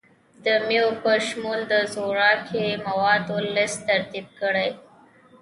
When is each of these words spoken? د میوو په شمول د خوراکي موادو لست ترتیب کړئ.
د 0.45 0.47
میوو 0.67 0.91
په 1.03 1.11
شمول 1.27 1.59
د 1.71 1.73
خوراکي 1.91 2.65
موادو 2.87 3.35
لست 3.55 3.77
ترتیب 3.89 4.25
کړئ. 4.39 4.69